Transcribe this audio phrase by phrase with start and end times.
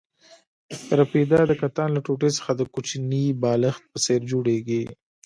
[0.99, 4.83] رپیده د کتان له ټوټې څخه د کوچني بالښت په څېر جوړېږي.